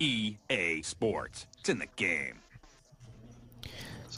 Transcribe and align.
EA 0.00 0.82
Sports. 0.82 1.46
It's 1.60 1.68
in 1.68 1.78
the 1.78 1.88
game. 1.96 2.34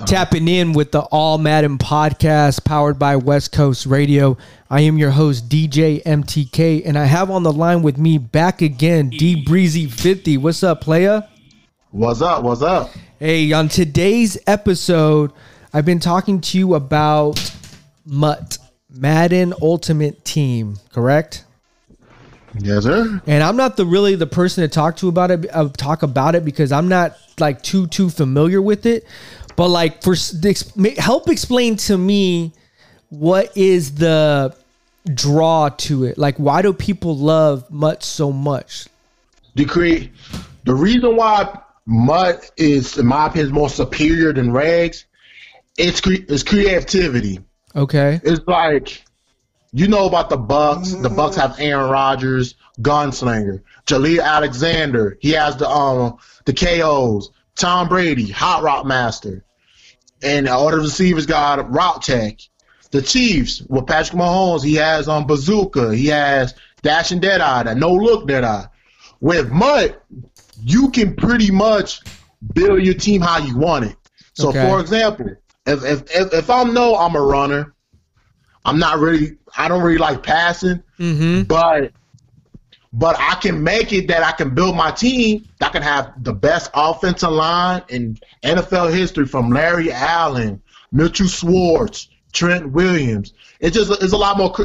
Tapping 0.04 0.46
in 0.46 0.74
with 0.74 0.92
the 0.92 1.00
All 1.00 1.38
Madden 1.38 1.78
podcast 1.78 2.64
powered 2.64 2.98
by 2.98 3.16
West 3.16 3.50
Coast 3.52 3.86
Radio. 3.86 4.36
I 4.68 4.82
am 4.82 4.98
your 4.98 5.12
host, 5.12 5.48
DJ 5.48 6.02
MTK, 6.02 6.82
and 6.84 6.98
I 6.98 7.06
have 7.06 7.30
on 7.30 7.44
the 7.44 7.52
line 7.52 7.80
with 7.80 7.96
me 7.96 8.18
back 8.18 8.60
again, 8.60 9.08
D 9.08 9.42
Breezy 9.42 9.86
50. 9.86 10.36
What's 10.36 10.62
up, 10.62 10.82
playa? 10.82 11.22
What's 11.92 12.20
up? 12.20 12.42
What's 12.42 12.60
up? 12.60 12.90
Hey, 13.18 13.52
on 13.52 13.68
today's 13.68 14.36
episode, 14.46 15.32
I've 15.72 15.86
been 15.86 16.00
talking 16.00 16.42
to 16.42 16.58
you 16.58 16.74
about 16.74 17.52
MUT, 18.04 18.58
Madden 18.90 19.54
Ultimate 19.62 20.26
Team, 20.26 20.76
correct? 20.92 21.45
Yes, 22.60 22.84
sir. 22.84 23.20
And 23.26 23.42
I'm 23.42 23.56
not 23.56 23.76
the 23.76 23.86
really 23.86 24.14
the 24.14 24.26
person 24.26 24.62
to 24.62 24.68
talk 24.68 24.96
to 24.96 25.08
about 25.08 25.30
it, 25.30 25.46
uh, 25.52 25.68
talk 25.68 26.02
about 26.02 26.34
it 26.34 26.44
because 26.44 26.72
I'm 26.72 26.88
not 26.88 27.16
like 27.38 27.62
too 27.62 27.86
too 27.86 28.10
familiar 28.10 28.62
with 28.62 28.86
it. 28.86 29.04
But 29.56 29.68
like 29.68 30.02
for 30.02 30.14
help 30.98 31.28
explain 31.28 31.76
to 31.76 31.96
me 31.96 32.52
what 33.08 33.56
is 33.56 33.94
the 33.94 34.54
draw 35.12 35.68
to 35.68 36.04
it? 36.04 36.18
Like 36.18 36.36
why 36.36 36.62
do 36.62 36.72
people 36.72 37.16
love 37.16 37.70
MUT 37.70 38.02
so 38.02 38.32
much? 38.32 38.86
The 39.54 40.10
the 40.64 40.74
reason 40.74 41.16
why 41.16 41.58
MUT 41.86 42.50
is, 42.56 42.98
in 42.98 43.06
my 43.06 43.26
opinion, 43.26 43.52
more 43.52 43.70
superior 43.70 44.32
than 44.32 44.52
rags. 44.52 45.04
It's 45.78 46.00
cre- 46.00 46.24
it's 46.28 46.42
creativity. 46.42 47.40
Okay. 47.74 48.20
It's 48.24 48.46
like 48.46 49.05
you 49.76 49.88
know 49.88 50.06
about 50.06 50.30
the 50.30 50.38
Bucks. 50.38 50.92
The 50.94 51.10
Bucks 51.10 51.36
have 51.36 51.60
Aaron 51.60 51.90
Rodgers, 51.90 52.54
gunslinger. 52.80 53.62
Jaleel 53.86 54.22
Alexander. 54.22 55.18
He 55.20 55.32
has 55.32 55.56
the 55.58 55.68
um 55.68 56.16
the 56.46 56.54
KOs. 56.54 57.30
Tom 57.56 57.86
Brady, 57.88 58.30
hot 58.30 58.62
route 58.62 58.86
master. 58.86 59.44
And 60.22 60.48
all 60.48 60.70
the 60.70 60.78
receivers 60.78 61.26
got 61.26 61.70
route 61.70 62.02
tech. 62.02 62.38
The 62.90 63.02
Chiefs 63.02 63.62
with 63.68 63.86
Patrick 63.86 64.18
Mahomes, 64.18 64.64
he 64.64 64.74
has 64.76 65.08
um 65.08 65.26
bazooka. 65.26 65.94
He 65.94 66.06
has 66.06 66.54
dash 66.80 67.10
and 67.10 67.20
dead 67.20 67.42
eye, 67.42 67.64
that 67.64 67.76
no 67.76 67.92
look 67.92 68.26
dead 68.26 68.44
eye. 68.44 68.68
With 69.20 69.50
MUT, 69.52 70.02
you 70.62 70.90
can 70.90 71.14
pretty 71.16 71.50
much 71.50 72.00
build 72.54 72.82
your 72.82 72.94
team 72.94 73.20
how 73.20 73.38
you 73.38 73.58
want 73.58 73.84
it. 73.84 73.96
So, 74.34 74.48
Okay. 74.48 74.66
for 74.66 74.80
example, 74.80 75.26
if 75.66 75.84
if 75.84 76.02
if, 76.14 76.32
if 76.32 76.50
I 76.50 76.62
know 76.64 76.96
I'm 76.96 77.14
a 77.14 77.20
runner, 77.20 77.74
I'm 78.66 78.78
not 78.78 78.98
really. 78.98 79.36
I 79.56 79.68
don't 79.68 79.82
really 79.82 79.98
like 79.98 80.22
passing, 80.22 80.82
Mm-hmm. 80.98 81.42
but 81.44 81.92
but 82.92 83.16
I 83.18 83.34
can 83.36 83.62
make 83.62 83.92
it 83.92 84.08
that 84.08 84.22
I 84.22 84.32
can 84.32 84.54
build 84.54 84.74
my 84.76 84.90
team 84.90 85.46
that 85.60 85.72
can 85.72 85.82
have 85.82 86.12
the 86.24 86.32
best 86.32 86.70
offensive 86.74 87.30
line 87.30 87.82
in 87.88 88.18
NFL 88.42 88.92
history 88.94 89.26
from 89.26 89.50
Larry 89.50 89.92
Allen, 89.92 90.60
Mitchell 90.92 91.26
Schwartz, 91.26 92.08
Trent 92.32 92.70
Williams. 92.72 93.32
It's 93.60 93.76
just 93.76 93.90
it's 94.02 94.12
a 94.12 94.16
lot 94.16 94.36
more 94.38 94.52
cre- 94.52 94.64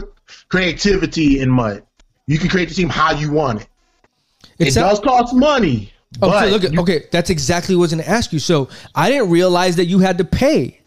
creativity 0.50 1.40
in 1.42 1.50
MUT. 1.50 1.86
You 2.28 2.38
can 2.40 2.50
create 2.50 2.70
the 2.70 2.76
team 2.76 2.90
how 2.90 3.12
you 3.14 3.32
want 3.32 3.62
it. 3.62 3.68
It 4.60 4.68
It's 4.68 4.76
does 4.76 5.00
cost 5.00 5.34
money. 5.36 5.92
Okay, 6.22 6.30
but 6.30 6.50
look 6.52 6.64
at, 6.66 6.74
you- 6.74 6.82
okay, 6.82 7.04
that's 7.12 7.30
exactly 7.30 7.76
what 7.76 7.82
I 7.82 7.84
was 7.84 7.92
going 7.94 8.04
to 8.04 8.10
ask 8.10 8.34
you. 8.34 8.40
So 8.40 8.68
I 8.96 9.10
didn't 9.10 9.30
realize 9.30 9.76
that 9.78 9.86
you 9.86 10.00
had 10.00 10.18
to 10.18 10.26
pay. 10.26 10.80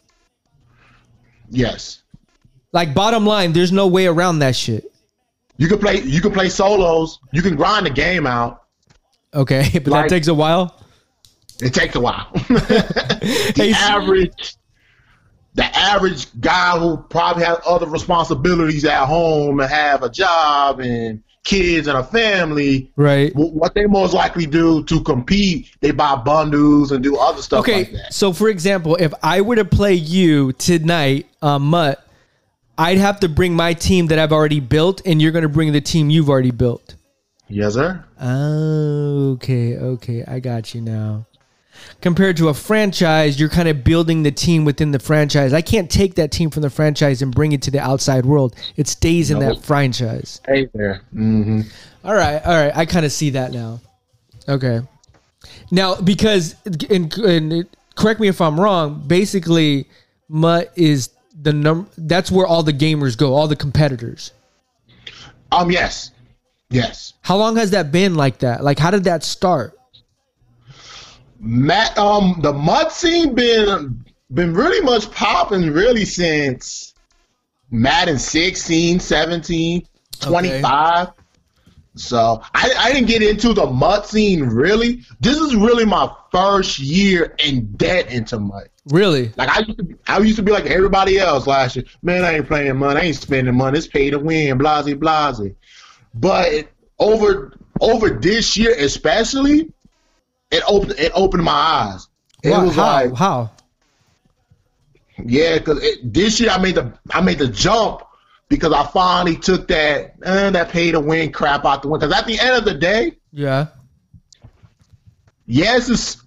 Yes, 1.50 2.02
Like 2.74 2.92
bottom 2.92 3.24
line, 3.24 3.52
there's 3.54 3.72
no 3.72 3.86
way 3.86 4.06
around 4.06 4.40
that 4.40 4.54
shit. 4.56 4.92
you 5.56 5.68
can 5.68 5.78
play. 5.78 6.00
You 6.02 6.20
can 6.20 6.32
play 6.32 6.48
solos. 6.50 7.20
You 7.32 7.40
can 7.40 7.54
grind 7.56 7.86
the 7.86 7.90
game 7.90 8.26
out. 8.26 8.64
Okay, 9.32 9.70
but 9.74 9.86
that 9.86 10.08
takes 10.10 10.26
a 10.28 10.34
while. 10.34 10.78
It 11.62 11.72
takes 11.72 11.94
a 11.94 12.00
while. 12.00 12.28
the 12.34 13.52
Hey, 13.56 13.72
average, 13.72 14.56
the 15.54 15.64
average 15.64 16.26
guy 16.40 16.76
who 16.78 16.96
probably 16.96 17.44
has 17.44 17.58
other 17.64 17.86
responsibilities 17.86 18.84
at 18.84 19.06
home 19.06 19.60
and 19.60 19.70
have 19.70 20.02
a 20.02 20.10
job 20.10 20.80
and 20.80 21.22
kids 21.44 21.86
and 21.86 21.96
a 21.96 22.02
family, 22.02 22.90
Right. 22.96 23.30
what 23.36 23.74
they 23.74 23.86
most 23.86 24.14
likely 24.14 24.46
do 24.46 24.82
to 24.84 25.00
compete, 25.02 25.70
they 25.80 25.92
buy 25.92 26.16
bundles 26.16 26.90
and 26.90 27.04
do 27.04 27.16
other 27.18 27.40
stuff 27.42 27.60
Okay, 27.60 27.76
like 27.84 27.92
that. 27.92 28.12
so 28.14 28.32
for 28.32 28.48
example, 28.48 28.96
if 28.98 29.12
I 29.22 29.42
were 29.42 29.54
to 29.56 29.64
play 29.64 29.94
you 29.94 30.52
tonight, 30.54 31.26
uh, 31.42 31.58
MUT, 31.60 32.00
I'd 32.76 32.98
have 32.98 33.20
to 33.20 33.28
bring 33.28 33.54
my 33.54 33.72
team 33.74 34.08
that 34.08 34.18
I've 34.18 34.32
already 34.32 34.60
built, 34.60 35.02
and 35.06 35.20
you're 35.22 35.32
going 35.32 35.42
to 35.42 35.48
bring 35.48 35.72
the 35.72 35.80
team 35.80 36.10
you've 36.10 36.28
already 36.28 36.50
built. 36.50 36.96
Yes, 37.48 37.74
sir. 37.74 38.04
Okay, 38.20 39.76
okay, 39.76 40.24
I 40.26 40.40
got 40.40 40.74
you 40.74 40.80
now. 40.80 41.26
Compared 42.00 42.36
to 42.38 42.48
a 42.48 42.54
franchise, 42.54 43.38
you're 43.38 43.48
kind 43.48 43.68
of 43.68 43.84
building 43.84 44.22
the 44.22 44.30
team 44.30 44.64
within 44.64 44.90
the 44.92 44.98
franchise. 44.98 45.52
I 45.52 45.60
can't 45.60 45.90
take 45.90 46.14
that 46.14 46.30
team 46.32 46.50
from 46.50 46.62
the 46.62 46.70
franchise 46.70 47.20
and 47.20 47.34
bring 47.34 47.52
it 47.52 47.62
to 47.62 47.70
the 47.70 47.80
outside 47.80 48.24
world. 48.24 48.54
It 48.76 48.88
stays 48.88 49.30
in 49.30 49.38
Nope. 49.40 49.56
that 49.56 49.64
franchise. 49.64 50.40
Hey 50.46 50.68
there. 50.72 51.02
hmm 51.12 51.62
All 52.04 52.14
right, 52.14 52.40
all 52.44 52.54
right. 52.54 52.76
I 52.76 52.86
kind 52.86 53.04
of 53.04 53.12
see 53.12 53.30
that 53.30 53.52
now. 53.52 53.80
Okay. 54.48 54.80
Now, 55.70 55.96
because 56.00 56.54
and, 56.90 57.12
and 57.18 57.66
correct 57.96 58.20
me 58.20 58.28
if 58.28 58.40
I'm 58.40 58.58
wrong. 58.58 59.02
Basically, 59.06 59.86
MUT 60.28 60.70
is 60.76 61.10
the 61.34 61.52
num. 61.52 61.88
That's 61.98 62.30
where 62.30 62.46
all 62.46 62.62
the 62.62 62.72
gamers 62.72 63.16
go, 63.16 63.34
all 63.34 63.48
the 63.48 63.56
competitors. 63.56 64.32
Um. 65.52 65.70
Yes. 65.70 66.10
Yes. 66.70 67.14
How 67.22 67.36
long 67.36 67.56
has 67.56 67.70
that 67.70 67.92
been 67.92 68.14
like 68.14 68.38
that? 68.38 68.64
Like, 68.64 68.78
how 68.78 68.90
did 68.90 69.04
that 69.04 69.22
start? 69.22 69.78
Matt, 71.38 71.96
um, 71.98 72.40
the 72.40 72.52
MUT 72.52 72.90
scene 72.90 73.34
been 73.34 74.04
been 74.32 74.54
really 74.54 74.80
much 74.80 75.10
popping 75.10 75.70
really 75.70 76.04
since 76.04 76.94
Madden 77.70 78.18
16, 78.18 78.98
17, 78.98 79.86
25. 80.20 81.08
So 81.96 82.42
I, 82.54 82.72
I 82.76 82.92
didn't 82.92 83.08
get 83.08 83.22
into 83.22 83.52
the 83.52 83.66
MUT 83.66 84.06
scene 84.06 84.42
really. 84.42 85.02
This 85.20 85.36
is 85.36 85.54
really 85.54 85.84
my 85.84 86.10
first 86.32 86.78
year 86.78 87.34
in 87.38 87.72
debt 87.72 88.10
into 88.10 88.38
MUT. 88.38 88.68
Really? 88.90 89.32
Like 89.36 89.48
I 89.48 89.60
used 89.60 89.78
to, 89.78 89.84
be, 89.84 89.94
I 90.08 90.18
used 90.18 90.36
to 90.36 90.42
be 90.42 90.52
like 90.52 90.66
everybody 90.66 91.18
else 91.18 91.46
last 91.46 91.76
year. 91.76 91.84
Man, 92.02 92.24
I 92.24 92.34
ain't 92.36 92.46
playing 92.46 92.76
money. 92.76 93.00
I 93.00 93.04
ain't 93.04 93.16
spending 93.16 93.54
money. 93.54 93.78
It's 93.78 93.86
pay 93.86 94.10
to 94.10 94.18
win. 94.18 94.58
Blasey, 94.58 94.94
blasey. 94.94 95.54
But 96.14 96.68
over 96.98 97.52
over 97.80 98.10
this 98.10 98.56
year, 98.56 98.74
especially, 98.76 99.72
it 100.50 100.62
opened 100.66 100.98
it 100.98 101.12
opened 101.14 101.44
my 101.44 101.52
eyes. 101.52 102.08
It 102.42 102.50
was 102.50 102.74
how? 102.74 102.82
like, 102.82 103.14
how? 103.14 103.50
yeah, 105.24 105.58
because 105.58 105.80
this 106.02 106.40
year 106.40 106.50
I 106.50 106.58
made 106.58 106.74
the 106.74 106.92
I 107.10 107.20
made 107.20 107.38
the 107.38 107.48
jump 107.48 108.02
because 108.48 108.72
I 108.72 108.84
finally 108.86 109.36
took 109.36 109.68
that 109.68 110.14
uh, 110.24 110.50
that 110.50 110.68
pay 110.70 110.92
to 110.92 111.00
win 111.00 111.32
crap 111.32 111.64
out 111.64 111.82
the 111.82 111.88
window. 111.88 112.06
Because 112.06 112.20
at 112.20 112.26
the 112.26 112.38
end 112.38 112.56
of 112.56 112.64
the 112.64 112.74
day, 112.74 113.12
Yeah. 113.32 113.68
yes, 115.46 115.88
it's, 115.88 116.22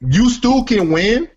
you 0.00 0.30
still 0.30 0.64
can 0.64 0.90
win 0.90 1.28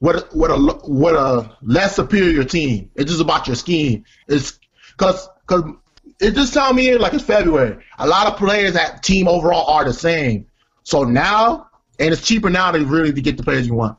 with 0.00 0.16
a, 0.16 0.36
with 0.36 0.50
a 0.50 0.80
with 0.86 1.14
a 1.14 1.56
less 1.62 1.96
superior 1.96 2.44
team. 2.44 2.90
It's 2.94 3.10
just 3.10 3.22
about 3.22 3.46
your 3.46 3.56
scheme. 3.56 4.04
It's 4.28 4.58
because 4.92 5.28
because 5.46 5.72
it 6.20 6.34
just 6.34 6.52
tell 6.54 6.72
me 6.72 6.96
like 6.96 7.14
it's 7.14 7.24
February. 7.24 7.82
A 7.98 8.06
lot 8.06 8.26
of 8.26 8.36
players 8.38 8.76
at 8.76 9.02
team 9.02 9.28
overall 9.28 9.66
are 9.68 9.84
the 9.84 9.92
same. 9.92 10.46
So 10.82 11.04
now, 11.04 11.68
and 11.98 12.12
it's 12.12 12.26
cheaper 12.26 12.50
now 12.50 12.70
to 12.70 12.84
really 12.84 13.12
to 13.12 13.20
get 13.20 13.36
the 13.36 13.42
players 13.42 13.66
you 13.66 13.74
want. 13.74 13.98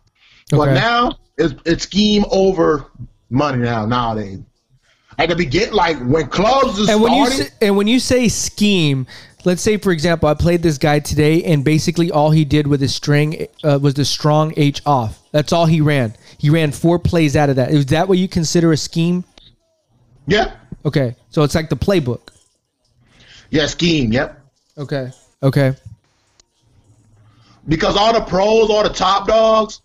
But 0.50 0.68
now 0.76 1.18
it's 1.38 1.54
it's 1.66 1.84
scheme 1.84 2.26
over 2.32 2.86
money 3.30 3.58
now 3.60 3.86
nowadays. 3.86 4.40
At 5.20 5.30
the 5.30 5.36
begin, 5.36 5.74
like 5.74 5.98
when 6.00 6.28
clubs 6.28 6.88
And 6.88 7.02
when 7.02 7.14
you 7.14 7.28
say, 7.28 7.50
and 7.62 7.76
when 7.76 7.88
you 7.88 8.00
say 8.00 8.28
scheme, 8.28 9.08
let's 9.46 9.64
say 9.64 9.78
for 9.78 9.92
example, 9.92 10.30
I 10.30 10.36
played 10.36 10.62
this 10.62 10.78
guy 10.78 11.00
today, 11.00 11.44
and 11.44 11.64
basically 11.64 12.12
all 12.12 12.30
he 12.30 12.46
did 12.46 12.68
with 12.68 12.82
his 12.82 12.94
string 12.94 13.48
uh, 13.64 13.80
was 13.82 13.96
the 13.96 14.06
strong 14.06 14.54
H 14.58 14.82
off. 14.86 15.20
That's 15.32 15.52
all 15.52 15.66
he 15.66 15.82
ran. 15.82 16.14
He 16.38 16.52
ran 16.52 16.72
four 16.72 17.00
plays 17.00 17.36
out 17.36 17.50
of 17.50 17.56
that. 17.56 17.72
Is 17.72 17.88
that 17.88 18.08
what 18.08 18.20
you 18.20 18.28
consider 18.28 18.72
a 18.72 18.78
scheme? 18.78 19.24
yeah, 20.28 20.56
Okay, 20.86 21.16
so 21.30 21.42
it's 21.44 21.56
like 21.56 21.70
the 21.70 21.76
playbook. 21.78 22.30
yeah, 23.50 23.66
scheme, 23.66 24.12
yep. 24.14 24.40
Okay. 24.78 25.12
Okay. 25.42 25.74
because 27.68 27.96
all 27.98 28.14
the 28.14 28.22
pros, 28.22 28.70
all 28.70 28.84
the 28.84 28.90
top 28.90 29.28
dogs, 29.28 29.82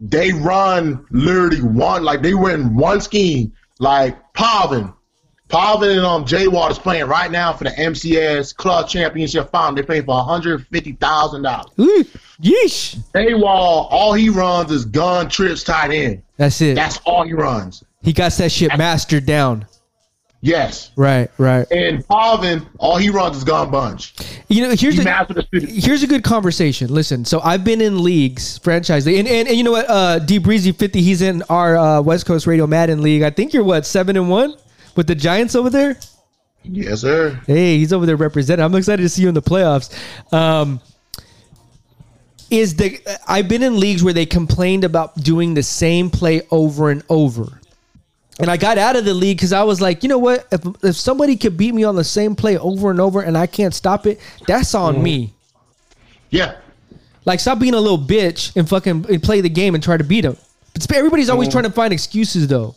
they 0.00 0.32
run 0.32 1.04
literally 1.10 1.62
one 1.62 2.02
like 2.04 2.22
they 2.22 2.32
run 2.34 2.74
one 2.76 3.00
scheme. 3.00 3.52
Like 3.78 4.16
Pavin, 4.34 4.92
Pavin 5.48 5.90
and 5.90 6.06
um 6.06 6.24
Jay 6.24 6.44
is 6.44 6.78
playing 6.78 7.06
right 7.06 7.30
now 7.30 7.52
for 7.52 7.64
the 7.64 7.70
MCS 7.70 8.56
Club 8.56 8.88
Championship 8.88 9.50
Final. 9.50 9.74
They're 9.74 9.84
playing 9.84 10.04
for 10.04 10.14
one 10.16 10.24
hundred 10.26 10.66
fifty 10.68 10.92
thousand 10.92 11.42
dollars. 11.42 11.70
Yeesh. 12.42 12.96
Jay 13.14 13.34
Wall, 13.34 13.86
all 13.90 14.14
he 14.14 14.30
runs 14.30 14.70
is 14.70 14.84
gun 14.84 15.28
trips 15.28 15.62
tight 15.62 15.90
end. 15.92 16.22
That's 16.38 16.60
it. 16.60 16.74
That's 16.74 16.98
all 17.04 17.24
he 17.24 17.34
runs. 17.34 17.84
he 18.02 18.12
got 18.12 18.32
that 18.32 18.50
shit 18.50 18.76
mastered 18.78 19.26
down. 19.26 19.66
Yes. 20.44 20.90
Right, 20.96 21.30
right. 21.38 21.70
And 21.70 22.04
Palvin, 22.08 22.66
all 22.78 22.96
he 22.96 23.10
runs 23.10 23.36
is 23.36 23.44
gun 23.44 23.70
bunch. 23.70 24.12
You 24.48 24.62
know, 24.62 24.70
here's 24.70 24.96
He 24.96 25.00
a 25.00 25.04
mastered 25.04 25.36
the 25.36 25.46
city. 25.60 25.80
here's 25.80 26.02
a 26.02 26.06
good 26.08 26.24
conversation. 26.24 26.92
Listen, 26.92 27.24
so 27.24 27.40
I've 27.40 27.62
been 27.62 27.80
in 27.80 28.02
leagues, 28.02 28.58
franchise 28.58 29.06
league, 29.06 29.20
and, 29.20 29.28
and, 29.28 29.46
and 29.46 29.56
you 29.56 29.62
know 29.62 29.70
what? 29.70 29.88
Uh, 29.88 30.18
D 30.18 30.38
Breezy 30.38 30.72
fifty, 30.72 31.00
he's 31.00 31.22
in 31.22 31.42
our 31.48 31.76
uh, 31.76 32.00
West 32.02 32.26
Coast 32.26 32.48
Radio 32.48 32.66
Madden 32.66 33.02
league. 33.02 33.22
I 33.22 33.30
think 33.30 33.52
you're 33.52 33.62
what 33.62 33.86
seven 33.86 34.16
and 34.16 34.28
one 34.28 34.56
with 34.96 35.06
the 35.06 35.14
Giants 35.14 35.54
over 35.54 35.70
there. 35.70 35.96
Yes, 36.64 37.02
sir. 37.02 37.40
Hey, 37.46 37.78
he's 37.78 37.92
over 37.92 38.04
there 38.04 38.16
representing. 38.16 38.64
I'm 38.64 38.74
excited 38.74 39.02
to 39.02 39.08
see 39.08 39.22
you 39.22 39.28
in 39.28 39.34
the 39.34 39.42
playoffs. 39.42 39.94
Um, 40.32 40.80
is 42.50 42.74
the 42.74 43.00
I've 43.28 43.48
been 43.48 43.62
in 43.62 43.78
leagues 43.78 44.02
where 44.02 44.12
they 44.12 44.26
complained 44.26 44.82
about 44.82 45.16
doing 45.22 45.54
the 45.54 45.62
same 45.62 46.10
play 46.10 46.42
over 46.50 46.90
and 46.90 47.04
over. 47.08 47.60
And 48.40 48.50
I 48.50 48.56
got 48.56 48.78
out 48.78 48.96
of 48.96 49.04
the 49.04 49.14
league 49.14 49.36
because 49.36 49.52
I 49.52 49.62
was 49.62 49.80
like, 49.80 50.02
you 50.02 50.08
know 50.08 50.18
what? 50.18 50.46
If, 50.50 50.62
if 50.82 50.96
somebody 50.96 51.36
could 51.36 51.56
beat 51.56 51.74
me 51.74 51.84
on 51.84 51.96
the 51.96 52.04
same 52.04 52.34
play 52.34 52.56
over 52.56 52.90
and 52.90 53.00
over 53.00 53.20
and 53.20 53.36
I 53.36 53.46
can't 53.46 53.74
stop 53.74 54.06
it, 54.06 54.20
that's 54.46 54.74
on 54.74 55.02
me. 55.02 55.32
Yeah. 56.30 56.56
Like, 57.24 57.40
stop 57.40 57.58
being 57.58 57.74
a 57.74 57.80
little 57.80 57.98
bitch 57.98 58.56
and 58.56 58.68
fucking 58.68 59.06
and 59.08 59.22
play 59.22 59.42
the 59.42 59.48
game 59.48 59.74
and 59.74 59.84
try 59.84 59.96
to 59.96 60.04
beat 60.04 60.24
him. 60.24 60.36
But 60.72 60.90
everybody's 60.92 61.28
always 61.28 61.48
mm-hmm. 61.48 61.52
trying 61.52 61.64
to 61.64 61.70
find 61.70 61.92
excuses, 61.92 62.48
though. 62.48 62.74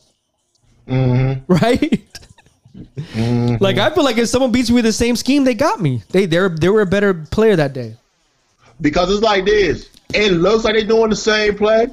Mm-hmm. 0.88 1.52
Right? 1.52 2.04
Mm-hmm. 2.76 3.64
Like, 3.64 3.78
I 3.78 3.90
feel 3.90 4.04
like 4.04 4.18
if 4.18 4.28
someone 4.28 4.52
beats 4.52 4.70
me 4.70 4.76
with 4.76 4.86
the 4.86 4.92
same 4.92 5.16
scheme, 5.16 5.46
they 5.46 5.56
got 5.56 5.82
me. 5.82 6.04
They 6.12 6.26
they 6.26 6.48
they 6.50 6.70
were 6.70 6.82
a 6.82 6.86
better 6.86 7.14
player 7.14 7.56
that 7.56 7.74
day. 7.74 7.96
Because 8.82 9.10
it's 9.10 9.24
like 9.24 9.46
this. 9.46 9.90
It 10.14 10.34
looks 10.34 10.66
like 10.66 10.76
they're 10.76 10.86
doing 10.86 11.10
the 11.10 11.16
same 11.16 11.56
play, 11.56 11.88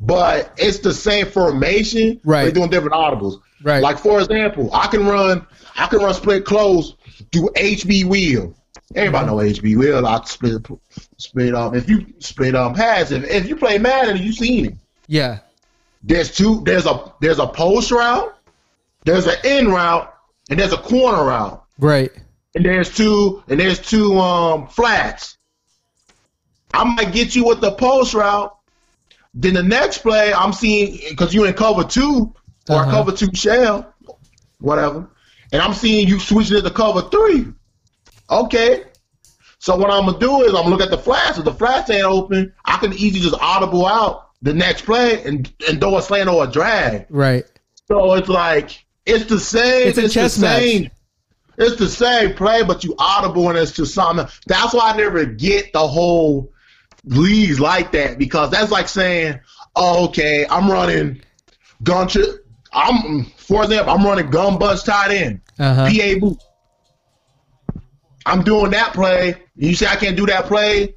but 0.00 0.52
it's 0.56 0.78
the 0.78 0.92
same 0.94 1.26
formation. 1.26 2.20
Right. 2.24 2.44
They're 2.44 2.52
doing 2.52 2.70
different 2.70 2.94
audibles. 2.94 3.40
Right. 3.62 3.82
Like 3.82 3.98
for 3.98 4.20
example, 4.20 4.70
I 4.74 4.86
can 4.88 5.06
run 5.06 5.46
I 5.76 5.86
can 5.86 6.00
run 6.00 6.14
split 6.14 6.44
close 6.44 6.94
do 7.30 7.48
HB 7.56 8.04
wheel. 8.04 8.54
Everybody 8.94 9.26
know 9.26 9.36
HB 9.36 9.76
wheel. 9.76 10.06
I 10.06 10.22
split 10.24 10.66
split 11.18 11.54
um 11.54 11.74
if 11.74 11.88
you 11.88 12.06
split 12.18 12.54
um 12.54 12.74
pass 12.74 13.10
if, 13.10 13.24
if 13.24 13.48
you 13.48 13.56
play 13.56 13.78
Madden 13.78 14.16
you 14.18 14.32
seen 14.32 14.66
it. 14.66 14.74
Yeah. 15.06 15.38
There's 16.02 16.34
two 16.34 16.60
there's 16.64 16.86
a 16.86 17.12
there's 17.20 17.38
a 17.38 17.46
post 17.46 17.90
route, 17.90 18.36
there's 19.04 19.26
an 19.26 19.36
in 19.44 19.68
route, 19.68 20.12
and 20.50 20.58
there's 20.58 20.72
a 20.72 20.78
corner 20.78 21.24
route. 21.24 21.64
Right. 21.78 22.10
and 22.54 22.64
there's 22.64 22.94
two 22.94 23.42
and 23.48 23.58
there's 23.58 23.78
two 23.78 24.18
um 24.18 24.68
flats. 24.68 25.38
I 26.72 26.84
might 26.84 27.12
get 27.12 27.34
you 27.34 27.46
with 27.46 27.60
the 27.60 27.72
post 27.72 28.14
route. 28.14 28.53
Then 29.34 29.54
the 29.54 29.62
next 29.62 29.98
play, 29.98 30.32
I'm 30.32 30.52
seeing 30.52 31.00
because 31.10 31.34
you 31.34 31.44
in 31.44 31.54
cover 31.54 31.84
two 31.84 32.32
or 32.68 32.76
Uh-huh. 32.76 32.90
cover 32.90 33.12
two 33.12 33.28
shell, 33.34 33.92
whatever, 34.60 35.08
and 35.52 35.60
I'm 35.60 35.74
seeing 35.74 36.06
you 36.08 36.18
switching 36.20 36.56
it 36.58 36.62
to 36.62 36.70
cover 36.70 37.02
three. 37.02 37.46
Okay. 38.30 38.84
So 39.58 39.76
what 39.76 39.90
I'm 39.90 40.06
gonna 40.06 40.18
do 40.18 40.42
is 40.42 40.48
I'm 40.48 40.62
gonna 40.64 40.68
look 40.70 40.82
at 40.82 40.90
the 40.90 40.98
flats. 40.98 41.38
If 41.38 41.44
the 41.44 41.52
flats 41.54 41.90
ain't 41.90 42.04
open, 42.04 42.52
I 42.64 42.76
can 42.76 42.92
easily 42.92 43.20
just 43.20 43.34
audible 43.40 43.86
out 43.86 44.28
the 44.42 44.52
next 44.54 44.82
play 44.84 45.22
and 45.24 45.50
and 45.68 45.80
throw 45.80 45.96
a 45.96 46.02
slant 46.02 46.28
or 46.28 46.44
a 46.44 46.46
drag. 46.46 47.06
Right. 47.08 47.44
So 47.88 48.14
it's 48.14 48.28
like 48.28 48.84
it's 49.06 49.24
the 49.26 49.40
same. 49.40 49.88
It's 49.88 49.98
a 49.98 50.08
chess 50.08 50.36
the 50.36 50.42
match. 50.42 50.62
same. 50.62 50.90
It's 51.56 51.76
the 51.76 51.88
same 51.88 52.34
play, 52.34 52.62
but 52.62 52.82
you 52.84 52.94
audible 52.98 53.48
and 53.48 53.58
it's 53.58 53.72
to 53.72 53.86
something. 53.86 54.26
That's 54.46 54.74
why 54.74 54.90
I 54.92 54.96
never 54.96 55.24
get 55.24 55.72
the 55.72 55.86
whole 55.86 56.50
leagues 57.06 57.60
like 57.60 57.92
that 57.92 58.18
because 58.18 58.50
that's 58.50 58.70
like 58.70 58.88
saying, 58.88 59.38
oh, 59.76 60.06
okay, 60.08 60.46
I'm 60.48 60.70
running 60.70 61.20
gun. 61.82 62.08
Ch- 62.08 62.18
I'm 62.72 63.24
for 63.36 63.62
example, 63.64 63.92
I'm 63.92 64.04
running 64.04 64.30
gun 64.30 64.58
bunch 64.58 64.84
tight 64.84 65.10
end, 65.12 65.40
Uh-huh. 65.58 65.86
PA 65.90 66.18
boot. 66.18 66.38
I'm 68.26 68.42
doing 68.42 68.70
that 68.70 68.94
play. 68.94 69.36
You 69.56 69.74
say 69.74 69.86
I 69.86 69.96
can't 69.96 70.16
do 70.16 70.26
that 70.26 70.46
play. 70.46 70.94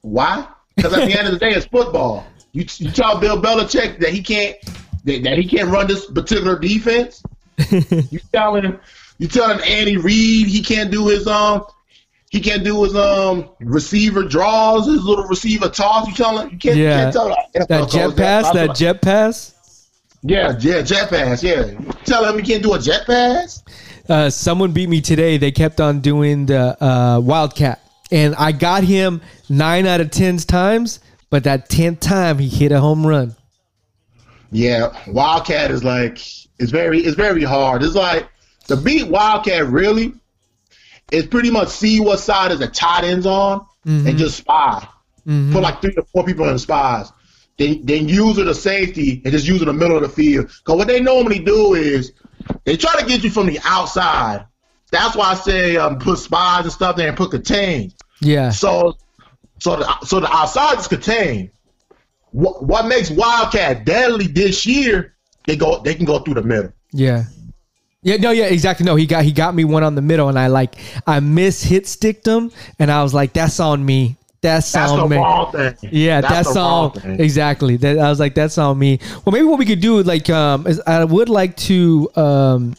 Why? 0.00 0.46
Because 0.74 0.94
at 0.94 1.06
the 1.06 1.18
end 1.18 1.28
of 1.28 1.34
the 1.34 1.38
day, 1.38 1.50
it's 1.50 1.66
football. 1.66 2.26
You, 2.52 2.64
you 2.78 2.90
tell 2.90 3.18
Bill 3.18 3.40
Belichick 3.40 3.98
that 4.00 4.10
he 4.10 4.22
can't 4.22 4.56
that, 5.04 5.22
that 5.24 5.38
he 5.38 5.46
can't 5.46 5.68
run 5.68 5.86
this 5.86 6.06
particular 6.10 6.58
defense. 6.58 7.22
you 7.70 8.20
telling 8.32 8.64
him 8.64 8.80
you 9.18 9.28
telling 9.28 9.60
Andy 9.60 9.96
Reid 9.96 10.46
he 10.46 10.62
can't 10.62 10.90
do 10.90 11.06
his 11.08 11.26
um 11.26 11.64
he 12.34 12.40
can't 12.40 12.64
do 12.64 12.82
his 12.82 12.96
um 12.96 13.48
receiver 13.60 14.24
draws, 14.24 14.88
his 14.88 15.04
little 15.04 15.24
receiver 15.26 15.68
toss. 15.68 16.08
You 16.08 16.14
telling 16.14 16.46
him 16.48 16.52
you 16.52 16.58
can't, 16.58 16.76
you 16.76 16.82
Yeah. 16.82 17.02
can't 17.04 17.12
tell 17.12 17.28
him. 17.28 17.36
That 17.68 17.88
jet 17.88 18.16
pass, 18.16 18.52
that 18.52 18.74
jet 18.74 19.00
pass. 19.00 19.54
yeah, 20.22 20.56
yeah, 20.58 20.82
jet 20.82 21.10
pass. 21.10 21.44
Yeah, 21.44 21.70
tell 22.04 22.24
him 22.24 22.36
he 22.36 22.44
can't 22.44 22.60
do 22.60 22.74
a 22.74 22.80
jet 22.80 23.06
pass. 23.06 23.62
Uh, 24.08 24.28
someone 24.30 24.72
beat 24.72 24.88
me 24.88 25.00
today. 25.00 25.36
They 25.36 25.52
kept 25.52 25.80
on 25.80 26.00
doing 26.00 26.46
the 26.46 26.76
uh, 26.84 27.20
Wildcat, 27.20 27.80
and 28.10 28.34
I 28.34 28.50
got 28.50 28.82
him 28.82 29.22
nine 29.48 29.86
out 29.86 30.00
of 30.00 30.10
ten 30.10 30.36
times. 30.38 30.98
But 31.30 31.44
that 31.44 31.68
tenth 31.68 32.00
time, 32.00 32.38
he 32.38 32.48
hit 32.48 32.72
a 32.72 32.80
home 32.80 33.06
run. 33.06 33.36
Yeah, 34.50 34.88
Wildcat 35.06 35.70
is 35.70 35.84
like 35.84 36.18
it's 36.58 36.72
very 36.72 36.98
it's 36.98 37.14
very 37.16 37.44
hard. 37.44 37.84
It's 37.84 37.94
like 37.94 38.28
to 38.66 38.76
beat 38.76 39.06
Wildcat 39.06 39.66
really 39.68 40.14
is 41.12 41.26
pretty 41.26 41.50
much 41.50 41.68
see 41.68 42.00
what 42.00 42.18
side 42.18 42.52
is 42.52 42.58
the 42.58 42.66
tight 42.68 43.04
ends 43.04 43.26
on 43.26 43.64
and 43.84 44.16
just 44.18 44.36
spy. 44.38 44.86
Put 45.26 45.62
like 45.62 45.80
three 45.80 45.94
to 45.94 46.02
four 46.02 46.24
people 46.24 46.46
in 46.46 46.52
the 46.54 46.58
spies. 46.58 47.12
Then 47.58 47.80
then 47.84 48.08
use 48.08 48.38
it 48.38 48.46
a 48.48 48.54
safety 48.54 49.22
and 49.24 49.32
just 49.32 49.46
use 49.46 49.62
it 49.62 49.68
in 49.68 49.74
the 49.76 49.80
middle 49.80 49.96
of 49.96 50.02
the 50.02 50.08
field. 50.08 50.50
Cause 50.64 50.76
what 50.76 50.88
they 50.88 51.00
normally 51.00 51.38
do 51.38 51.74
is 51.74 52.12
they 52.64 52.76
try 52.76 52.98
to 53.00 53.06
get 53.06 53.22
you 53.22 53.30
from 53.30 53.46
the 53.46 53.58
outside. 53.64 54.46
That's 54.90 55.16
why 55.16 55.30
I 55.30 55.34
say 55.34 55.76
um, 55.76 55.98
put 55.98 56.18
spies 56.18 56.64
and 56.64 56.72
stuff 56.72 56.96
there 56.96 57.08
and 57.08 57.16
put 57.16 57.30
contains. 57.30 57.94
Yeah, 58.20 58.50
So, 58.50 58.96
so 59.60 59.76
the 59.76 59.98
so 60.04 60.20
the 60.20 60.30
outside 60.30 60.78
is 60.78 60.88
contained. 60.88 61.50
What 62.32 62.64
what 62.64 62.86
makes 62.86 63.10
Wildcat 63.10 63.84
deadly 63.84 64.26
this 64.26 64.66
year? 64.66 65.14
They 65.46 65.56
go 65.56 65.80
they 65.80 65.94
can 65.94 66.04
go 66.04 66.18
through 66.20 66.34
the 66.34 66.42
middle. 66.42 66.72
yeah, 66.92 67.24
yeah. 68.04 68.16
No, 68.16 68.30
yeah, 68.30 68.44
exactly. 68.44 68.86
No, 68.86 68.94
he 68.94 69.06
got 69.06 69.24
he 69.24 69.32
got 69.32 69.54
me 69.54 69.64
one 69.64 69.82
on 69.82 69.96
the 69.96 70.02
middle, 70.02 70.28
and 70.28 70.38
I 70.38 70.46
like 70.46 70.76
I 71.06 71.18
miss 71.18 71.62
hit 71.62 71.88
sticked 71.88 72.26
him, 72.26 72.52
and 72.78 72.90
I 72.90 73.02
was 73.02 73.12
like, 73.12 73.32
that's 73.32 73.58
on 73.58 73.84
me. 73.84 74.16
That's, 74.44 74.70
That's 74.72 74.92
on 74.92 75.08
me. 75.08 75.16
Yeah, 75.90 76.20
that's, 76.20 76.54
wrong 76.54 76.92
thing. 76.92 77.18
exactly. 77.18 77.78
That 77.78 77.98
I 77.98 78.10
was 78.10 78.20
like, 78.20 78.34
that's 78.34 78.58
on 78.58 78.78
me. 78.78 79.00
Well, 79.24 79.32
maybe 79.32 79.46
what 79.46 79.58
we 79.58 79.64
could 79.64 79.80
do, 79.80 80.02
like, 80.02 80.28
um, 80.28 80.66
is 80.66 80.82
I 80.86 81.02
would 81.02 81.30
like 81.30 81.56
to 81.68 82.10
um 82.14 82.74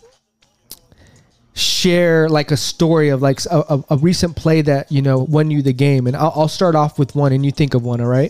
share 1.56 2.30
like 2.30 2.52
a 2.52 2.58
story 2.58 3.10
of 3.10 3.24
like 3.24 3.40
a, 3.46 3.64
a, 3.70 3.84
a 3.92 3.98
recent 3.98 4.36
play 4.36 4.62
that 4.62 4.92
you 4.92 5.02
know 5.02 5.18
won 5.18 5.50
you 5.50 5.64
the 5.64 5.74
game, 5.74 6.06
and 6.06 6.16
I'll, 6.16 6.34
I'll 6.36 6.48
start 6.48 6.76
off 6.76 7.00
with 7.00 7.16
one, 7.16 7.32
and 7.32 7.44
you 7.44 7.52
think 7.52 7.74
of 7.74 7.84
one, 7.84 8.00
all 8.00 8.08
right? 8.08 8.30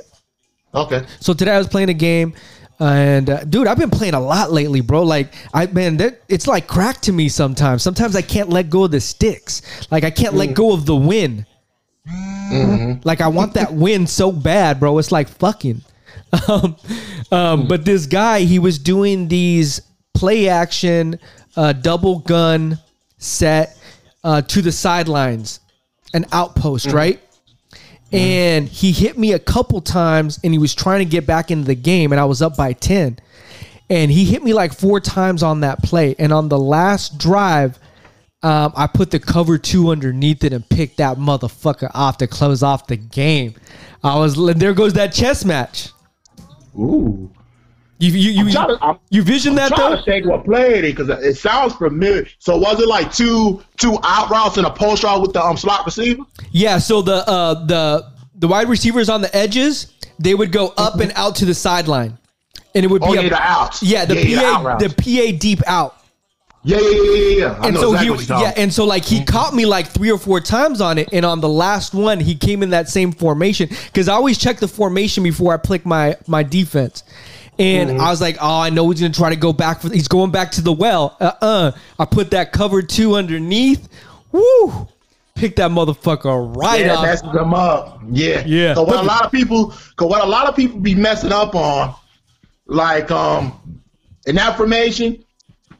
Okay. 0.73 1.05
So 1.19 1.33
today 1.33 1.51
I 1.51 1.57
was 1.57 1.67
playing 1.67 1.89
a 1.89 1.93
game, 1.93 2.33
and 2.79 3.29
uh, 3.29 3.43
dude, 3.45 3.67
I've 3.67 3.77
been 3.77 3.89
playing 3.89 4.13
a 4.13 4.19
lot 4.19 4.51
lately, 4.51 4.81
bro. 4.81 5.03
Like 5.03 5.33
I 5.53 5.65
man, 5.67 5.97
that 5.97 6.21
it's 6.27 6.47
like 6.47 6.67
crack 6.67 7.01
to 7.01 7.13
me 7.13 7.29
sometimes. 7.29 7.83
Sometimes 7.83 8.15
I 8.15 8.21
can't 8.21 8.49
let 8.49 8.69
go 8.69 8.85
of 8.85 8.91
the 8.91 8.99
sticks. 8.99 9.61
Like 9.91 10.03
I 10.03 10.11
can't 10.11 10.33
let 10.33 10.53
go 10.53 10.73
of 10.73 10.85
the 10.85 10.95
win. 10.95 11.45
Like 13.03 13.21
I 13.21 13.27
want 13.27 13.53
that 13.53 13.73
win 13.73 14.07
so 14.07 14.31
bad, 14.31 14.79
bro. 14.79 14.97
It's 14.97 15.11
like 15.11 15.29
fucking. 15.29 15.81
Um, 16.49 16.75
um, 17.31 17.67
but 17.67 17.85
this 17.85 18.07
guy, 18.07 18.41
he 18.41 18.59
was 18.59 18.77
doing 18.77 19.29
these 19.29 19.81
play 20.13 20.49
action, 20.49 21.17
uh, 21.55 21.71
double 21.71 22.19
gun 22.19 22.77
set 23.17 23.77
uh, 24.23 24.41
to 24.41 24.61
the 24.61 24.71
sidelines, 24.71 25.61
an 26.13 26.25
outpost, 26.33 26.87
right? 26.87 27.21
And 28.11 28.67
he 28.67 28.91
hit 28.91 29.17
me 29.17 29.33
a 29.33 29.39
couple 29.39 29.81
times 29.81 30.39
and 30.43 30.53
he 30.53 30.59
was 30.59 30.73
trying 30.73 30.99
to 30.99 31.05
get 31.05 31.25
back 31.25 31.51
into 31.51 31.65
the 31.65 31.75
game 31.75 32.11
and 32.11 32.21
I 32.21 32.25
was 32.25 32.41
up 32.41 32.55
by 32.55 32.73
10 32.73 33.19
and 33.89 34.11
he 34.11 34.25
hit 34.25 34.43
me 34.43 34.53
like 34.53 34.73
four 34.73 34.99
times 34.99 35.43
on 35.43 35.61
that 35.61 35.81
play 35.83 36.15
and 36.17 36.31
on 36.31 36.49
the 36.49 36.59
last 36.59 37.17
drive 37.17 37.79
um, 38.45 38.73
I 38.75 38.85
put 38.85 39.09
the 39.09 39.19
cover 39.19 39.57
two 39.57 39.89
underneath 39.89 40.43
it 40.43 40.53
and 40.53 40.67
picked 40.69 40.97
that 40.97 41.17
motherfucker 41.17 41.89
off 41.95 42.19
to 42.19 42.27
close 42.27 42.61
off 42.61 42.85
the 42.85 42.95
game. 42.95 43.55
I 44.03 44.19
was 44.19 44.35
there 44.35 44.75
goes 44.75 44.93
that 44.93 45.13
chess 45.13 45.43
match. 45.43 45.89
Ooh. 46.77 47.31
You 47.97 48.11
you 48.11 48.43
you, 48.45 48.51
trying 48.51 48.67
to- 48.77 48.83
I'm- 48.83 48.99
you 49.09 49.21
vision 49.23 49.55
that 49.55 49.69
Trying 49.69 49.91
though? 49.91 49.95
to 49.97 50.03
think 50.03 50.25
what 50.25 50.43
play 50.43 50.79
it 50.79 50.81
because 50.81 51.07
it 51.09 51.37
sounds 51.37 51.73
familiar. 51.75 52.27
So 52.39 52.57
was 52.57 52.79
it 52.81 52.87
like 52.89 53.13
two 53.13 53.61
two 53.77 53.97
out 54.03 54.29
routes 54.29 54.57
and 54.57 54.67
a 54.67 54.69
post 54.69 55.03
route 55.03 55.21
with 55.21 55.31
the 55.33 55.41
um 55.43 55.55
slot 55.55 55.85
receiver? 55.85 56.23
Yeah, 56.51 56.77
so 56.77 57.01
the 57.01 57.27
uh 57.27 57.65
the 57.65 58.05
the 58.35 58.47
wide 58.49 58.67
receivers 58.67 59.07
on 59.07 59.21
the 59.21 59.33
edges, 59.35 59.93
they 60.19 60.35
would 60.35 60.51
go 60.51 60.73
up 60.77 60.99
and 60.99 61.13
out 61.15 61.35
to 61.37 61.45
the 61.45 61.53
sideline. 61.53 62.17
And 62.73 62.83
it 62.83 62.89
would 62.89 63.01
be 63.01 63.07
Oh 63.07 63.13
a- 63.13 63.23
yeah, 63.23 63.29
the 63.29 63.41
outs. 63.41 63.81
Yeah, 63.81 64.03
the 64.03 64.15
yeah, 64.27 64.41
out 64.41 64.61
PA 64.63 64.67
routes. 64.67 64.83
the 64.83 64.89
PA 65.31 65.37
deep 65.39 65.61
out. 65.65 65.95
yeah, 66.65 66.77
yeah, 66.77 66.89
yeah, 66.89 67.01
yeah, 67.13 67.37
yeah. 67.37 67.59
I 67.61 67.67
And 67.67 67.75
know 67.75 67.81
so 67.81 67.87
exactly 67.93 68.03
he 68.05 68.09
what 68.09 68.19
you're 68.19 68.27
talking 68.27 68.43
yeah, 68.47 68.53
and 68.63 68.73
so 68.73 68.83
like 68.85 69.05
he 69.05 69.23
caught 69.23 69.55
me 69.55 69.65
like 69.65 69.87
three 69.87 70.11
or 70.11 70.17
four 70.17 70.41
times 70.41 70.81
on 70.81 70.97
it, 70.97 71.07
and 71.13 71.25
on 71.25 71.39
the 71.39 71.47
last 71.47 71.93
one 71.93 72.19
he 72.19 72.35
came 72.35 72.61
in 72.61 72.71
that 72.71 72.89
same 72.89 73.13
formation 73.13 73.69
because 73.85 74.09
I 74.09 74.15
always 74.15 74.37
check 74.37 74.59
the 74.59 74.67
formation 74.67 75.23
before 75.23 75.53
I 75.53 75.57
pick 75.57 75.85
my 75.85 76.17
my 76.27 76.43
defense. 76.43 77.03
And 77.57 78.01
I 78.01 78.09
was 78.09 78.19
like, 78.21 78.37
oh, 78.41 78.59
I 78.59 78.69
know 78.69 78.89
he's 78.89 78.99
gonna 79.01 79.13
try 79.13 79.29
to 79.29 79.35
go 79.35 79.53
back 79.53 79.81
for. 79.81 79.89
He's 79.91 80.07
going 80.07 80.31
back 80.31 80.51
to 80.51 80.61
the 80.61 80.73
well. 80.73 81.15
Uh 81.19 81.31
uh 81.41 81.71
I 81.97 82.05
put 82.05 82.31
that 82.31 82.51
cover 82.51 82.81
two 82.81 83.15
underneath. 83.15 83.87
Woo! 84.31 84.87
Pick 85.35 85.55
that 85.57 85.71
motherfucker 85.71 86.55
right 86.55 86.85
Yeah, 86.85 86.93
up. 86.95 87.03
messing 87.03 87.31
them 87.31 87.53
up. 87.53 88.01
Yeah, 88.09 88.43
Yeah. 88.45 88.73
So 88.73 88.83
what 88.83 88.97
a 88.97 89.01
lot 89.01 89.25
of 89.25 89.31
people, 89.31 89.73
cause 89.97 90.09
what 90.09 90.23
a 90.23 90.27
lot 90.27 90.47
of 90.47 90.55
people 90.55 90.79
be 90.79 90.95
messing 90.95 91.31
up 91.33 91.55
on, 91.55 91.93
like 92.67 93.11
um, 93.11 93.81
in 94.27 94.35
that 94.35 94.55
formation, 94.57 95.23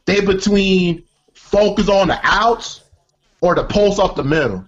they 0.04 0.20
between 0.20 1.02
focus 1.34 1.88
on 1.88 2.08
the 2.08 2.18
outs 2.22 2.82
or 3.40 3.54
the 3.54 3.64
pulse 3.64 3.98
off 3.98 4.14
the 4.14 4.24
middle. 4.24 4.64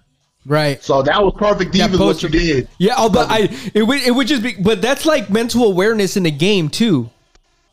Right. 0.48 0.82
So 0.82 1.02
that 1.02 1.22
was 1.22 1.34
perfect 1.36 1.74
Yeah, 1.74 1.94
what 1.94 2.22
you 2.22 2.28
did. 2.30 2.68
Yeah, 2.78 2.94
although 2.96 3.26
I 3.28 3.50
it 3.74 3.82
would 3.82 4.00
it 4.00 4.12
would 4.12 4.26
just 4.26 4.42
be, 4.42 4.54
but 4.58 4.80
that's 4.80 5.04
like 5.04 5.28
mental 5.28 5.64
awareness 5.64 6.16
in 6.16 6.22
the 6.22 6.30
game 6.30 6.70
too. 6.70 7.10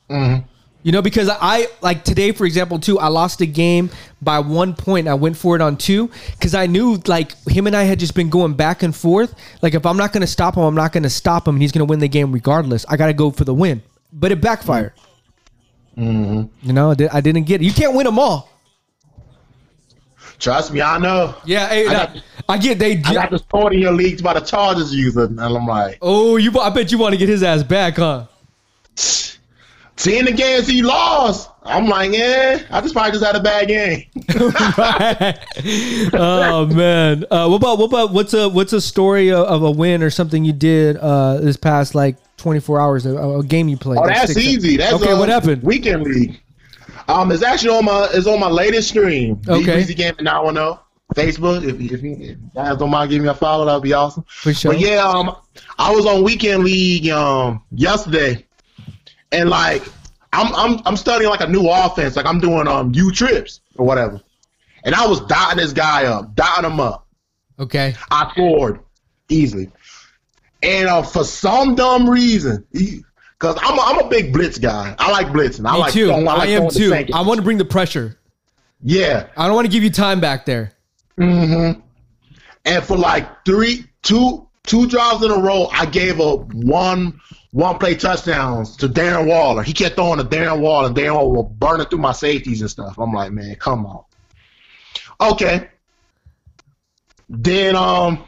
Mm-hmm. 0.09 0.45
You 0.83 0.91
know, 0.91 1.01
because 1.01 1.29
I 1.31 1.67
like 1.81 2.03
today, 2.03 2.33
for 2.33 2.45
example, 2.45 2.77
too. 2.77 2.99
I 2.99 3.07
lost 3.07 3.39
a 3.39 3.45
game 3.45 3.89
by 4.21 4.39
one 4.39 4.75
point. 4.75 5.07
I 5.07 5.13
went 5.13 5.37
for 5.37 5.55
it 5.55 5.61
on 5.61 5.77
two 5.77 6.11
because 6.31 6.53
I 6.53 6.67
knew 6.67 7.01
like 7.07 7.33
him 7.47 7.65
and 7.65 7.75
I 7.75 7.83
had 7.83 7.97
just 7.97 8.13
been 8.13 8.29
going 8.29 8.55
back 8.55 8.83
and 8.83 8.93
forth. 8.93 9.33
Like 9.61 9.73
if 9.73 9.85
I'm 9.85 9.97
not 9.97 10.11
going 10.11 10.21
to 10.21 10.27
stop 10.27 10.55
him, 10.57 10.63
I'm 10.63 10.75
not 10.75 10.91
going 10.91 11.03
to 11.03 11.09
stop 11.09 11.47
him, 11.47 11.55
and 11.55 11.61
he's 11.61 11.71
going 11.71 11.87
to 11.87 11.89
win 11.89 11.99
the 11.99 12.09
game 12.09 12.33
regardless. 12.33 12.85
I 12.89 12.97
got 12.97 13.07
to 13.07 13.13
go 13.13 13.31
for 13.31 13.45
the 13.45 13.53
win, 13.53 13.81
but 14.11 14.33
it 14.33 14.41
backfired. 14.41 14.91
Mm-hmm. 15.97 16.67
You 16.67 16.73
know, 16.73 16.91
I 16.91 17.21
didn't 17.21 17.43
get 17.43 17.61
it. 17.61 17.65
You 17.65 17.73
can't 17.73 17.95
win 17.95 18.05
them 18.05 18.19
all. 18.19 18.49
Trust 20.39 20.73
me, 20.73 20.81
I 20.81 20.97
know. 20.97 21.35
Yeah, 21.45 21.69
hey, 21.69 21.87
I 21.87 21.93
nah, 21.93 22.05
got- 22.05 22.23
I 22.47 22.57
get 22.57 22.79
they. 22.79 23.01
I 23.05 23.13
got 23.13 23.31
this 23.31 23.43
your 23.51 23.91
leagues 23.91 24.21
by 24.21 24.33
the 24.33 24.41
Chargers 24.41 24.93
user, 24.93 25.25
and 25.25 25.39
I'm 25.39 25.65
like, 25.65 25.97
oh, 26.01 26.37
you. 26.37 26.57
I 26.59 26.69
bet 26.69 26.91
you 26.91 26.97
want 26.97 27.13
to 27.13 27.17
get 27.17 27.29
his 27.29 27.43
ass 27.43 27.63
back, 27.63 27.95
huh? 27.95 28.25
seeing 29.97 30.25
the 30.25 30.31
games 30.31 30.67
he 30.67 30.81
lost, 30.81 31.49
I'm 31.63 31.87
like, 31.87 32.11
yeah, 32.13 32.61
I 32.69 32.81
just 32.81 32.93
probably 32.93 33.11
just 33.11 33.25
had 33.25 33.35
a 33.35 33.39
bad 33.41 33.67
game. 33.67 34.05
oh 36.13 36.65
man. 36.67 37.25
Uh, 37.31 37.47
what 37.47 37.57
about 37.57 37.77
what 37.79 37.85
about 37.85 38.11
what's 38.11 38.33
a 38.33 38.49
what's 38.49 38.73
a 38.73 38.81
story 38.81 39.31
of, 39.31 39.45
of 39.45 39.63
a 39.63 39.71
win 39.71 40.03
or 40.03 40.09
something 40.09 40.45
you 40.45 40.53
did 40.53 40.97
uh, 40.97 41.37
this 41.37 41.57
past 41.57 41.95
like 41.95 42.17
24 42.37 42.79
hours 42.79 43.05
a, 43.05 43.15
a 43.15 43.43
game 43.43 43.67
you 43.67 43.77
played? 43.77 43.99
Oh, 43.99 44.07
that 44.07 44.27
that's 44.27 44.37
easy. 44.37 44.77
That's 44.77 44.93
okay. 44.93 45.11
uh, 45.11 45.19
what 45.19 45.29
happened? 45.29 45.63
Weekend 45.63 46.03
league. 46.03 46.39
Um, 47.07 47.31
it's 47.31 47.43
actually 47.43 47.77
on 47.77 47.85
my 47.85 48.09
it's 48.13 48.27
on 48.27 48.39
my 48.39 48.49
latest 48.49 48.89
stream. 48.89 49.41
Okay. 49.47 49.81
Easy 49.81 49.93
game 49.93 50.15
now 50.21 50.47
I 50.47 50.51
know. 50.51 50.79
Facebook. 51.13 51.63
If, 51.63 51.79
if 51.79 52.01
you 52.01 52.37
guys 52.53 52.77
don't 52.77 52.89
mind 52.89 53.09
giving 53.09 53.23
me 53.23 53.29
a 53.29 53.33
follow, 53.33 53.65
that'd 53.65 53.83
be 53.83 53.93
awesome. 53.93 54.25
For 54.27 54.53
sure. 54.53 54.73
But 54.73 54.81
yeah, 54.81 55.03
um, 55.03 55.35
I 55.77 55.91
was 55.91 56.05
on 56.05 56.23
weekend 56.23 56.63
league 56.63 57.09
um 57.09 57.63
yesterday, 57.71 58.45
and 59.31 59.49
like 59.49 59.83
I'm 60.33 60.53
I'm 60.55 60.81
I'm 60.85 60.97
studying 60.97 61.29
like 61.29 61.41
a 61.41 61.47
new 61.47 61.69
offense. 61.69 62.15
Like 62.15 62.25
I'm 62.25 62.39
doing 62.39 62.67
um 62.67 62.91
U 62.93 63.11
trips 63.11 63.61
or 63.77 63.85
whatever, 63.85 64.21
and 64.83 64.95
I 64.95 65.05
was 65.07 65.21
dotting 65.21 65.57
this 65.57 65.73
guy 65.73 66.05
up, 66.05 66.35
dotting 66.35 66.69
him 66.69 66.79
up. 66.79 67.07
Okay. 67.59 67.95
I 68.11 68.29
scored 68.31 68.79
easily. 69.29 69.71
And 70.61 70.87
uh, 70.87 71.03
for 71.03 71.23
some 71.23 71.75
dumb 71.75 72.09
reason, 72.09 72.65
because 73.39 73.57
I'm, 73.61 73.77
a- 73.77 73.81
I'm 73.81 74.05
a 74.05 74.09
big 74.09 74.31
blitz 74.33 74.57
guy. 74.57 74.95
I 74.97 75.11
like 75.11 75.27
blitzing. 75.27 75.67
I 75.69 75.73
Me 75.73 75.79
like 75.79 75.93
too. 75.93 76.07
throwing- 76.07 76.27
I, 76.27 76.35
like 76.37 76.49
am 76.49 76.69
too. 76.69 76.93
I 77.13 77.21
want 77.21 77.37
to 77.37 77.43
bring 77.43 77.57
the 77.57 77.65
pressure. 77.65 78.17
yeah. 78.81 79.27
I 79.37 79.45
don't 79.47 79.55
want 79.55 79.65
to 79.65 79.71
give 79.71 79.83
you 79.83 79.89
time 79.89 80.19
back 80.19 80.45
there. 80.45 80.71
Mm-hmm. 81.19 81.79
And 82.65 82.83
for 82.83 82.97
like 82.97 83.45
three, 83.45 83.85
two, 84.01 84.47
two 84.63 84.87
drives 84.87 85.23
in 85.23 85.31
a 85.31 85.37
row, 85.39 85.67
I 85.71 85.85
gave 85.85 86.19
up 86.19 86.51
one 86.53 87.19
one 87.51 87.77
play 87.77 87.95
touchdowns 87.95 88.75
to 88.77 88.89
Darren 88.89 89.27
Waller. 89.27 89.63
He 89.63 89.71
kept 89.71 89.95
throwing 89.95 90.17
to 90.17 90.25
Darren 90.25 90.59
Waller, 90.59 90.87
and 90.87 90.95
Darren 90.95 91.13
Waller 91.15 91.43
was 91.43 91.51
burning 91.57 91.87
through 91.87 91.99
my 91.99 92.11
safeties 92.11 92.59
and 92.59 92.69
stuff. 92.69 92.97
I'm 92.97 93.13
like, 93.13 93.31
man, 93.31 93.55
come 93.55 93.85
on. 93.85 94.03
Okay. 95.21 95.69
Then 97.29 97.75
um, 97.77 98.27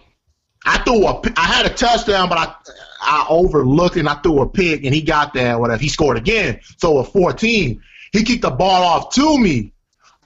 I 0.65 0.77
threw 0.83 1.05
a, 1.07 1.21
I 1.35 1.45
had 1.45 1.65
a 1.65 1.69
touchdown, 1.73 2.29
but 2.29 2.37
I 2.37 2.55
I 3.01 3.25
overlooked 3.29 3.95
and 3.95 4.09
I 4.09 4.15
threw 4.15 4.41
a 4.41 4.49
pick, 4.49 4.83
and 4.83 4.93
he 4.93 5.01
got 5.01 5.33
there. 5.33 5.57
Whatever, 5.59 5.81
he 5.81 5.89
scored 5.89 6.17
again. 6.17 6.59
So 6.77 6.99
at 7.01 7.07
14, 7.13 7.81
he 8.11 8.23
kicked 8.23 8.41
the 8.41 8.51
ball 8.51 8.83
off 8.83 9.13
to 9.15 9.37
me. 9.37 9.73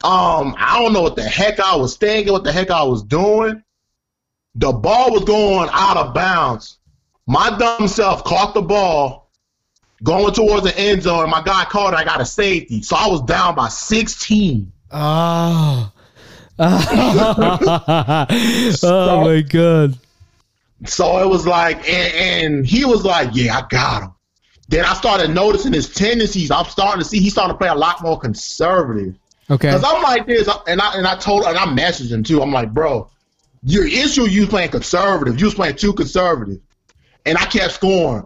Um, 0.03 0.55
I 0.57 0.79
don't 0.81 0.93
know 0.93 1.01
what 1.01 1.15
the 1.15 1.23
heck 1.23 1.59
I 1.59 1.75
was 1.75 1.97
thinking, 1.97 2.33
what 2.33 2.43
the 2.43 2.51
heck 2.51 2.71
I 2.71 2.83
was 2.83 3.03
doing. 3.03 3.63
The 4.55 4.71
ball 4.71 5.11
was 5.11 5.23
going 5.23 5.69
out 5.71 5.97
of 5.97 6.13
bounds. 6.13 6.79
My 7.27 7.55
dumb 7.57 7.87
self 7.87 8.23
caught 8.23 8.53
the 8.53 8.61
ball 8.61 9.29
going 10.03 10.33
towards 10.33 10.63
the 10.63 10.77
end 10.77 11.03
zone, 11.03 11.21
and 11.21 11.31
my 11.31 11.43
guy 11.43 11.65
caught 11.65 11.93
it. 11.93 11.97
I 11.97 12.03
got 12.03 12.19
a 12.19 12.25
safety. 12.25 12.81
So 12.81 12.95
I 12.95 13.07
was 13.07 13.21
down 13.21 13.55
by 13.55 13.69
16. 13.69 14.71
Oh. 14.91 15.91
oh 16.59 16.75
my 19.23 19.41
god. 19.41 19.97
So 20.85 21.19
it 21.19 21.27
was 21.27 21.45
like, 21.45 21.77
and, 21.89 22.13
and 22.13 22.65
he 22.65 22.85
was 22.85 23.05
like, 23.05 23.29
yeah, 23.33 23.57
I 23.57 23.67
got 23.69 24.03
him. 24.03 24.13
Then 24.67 24.85
I 24.85 24.93
started 24.93 25.31
noticing 25.31 25.73
his 25.73 25.93
tendencies. 25.93 26.49
I'm 26.49 26.65
starting 26.65 27.03
to 27.03 27.07
see 27.07 27.19
he's 27.19 27.33
starting 27.33 27.53
to 27.53 27.57
play 27.57 27.67
a 27.67 27.75
lot 27.75 28.01
more 28.01 28.17
conservative. 28.17 29.15
Okay. 29.49 29.67
Because 29.67 29.83
I'm 29.83 30.01
like 30.01 30.25
this, 30.25 30.47
and 30.65 30.79
I 30.79 30.93
and 30.95 31.05
I 31.05 31.17
told 31.17 31.43
and 31.43 31.57
I 31.57 31.65
messaged 31.65 32.11
him 32.11 32.23
too. 32.23 32.41
I'm 32.41 32.53
like, 32.53 32.73
bro, 32.73 33.09
your 33.63 33.85
issue 33.85 34.25
you 34.27 34.41
was 34.41 34.49
playing 34.49 34.69
conservative. 34.69 35.39
You 35.39 35.47
was 35.47 35.55
playing 35.55 35.75
too 35.75 35.91
conservative. 35.93 36.61
And 37.25 37.37
I 37.37 37.45
kept 37.45 37.73
scoring, 37.73 38.25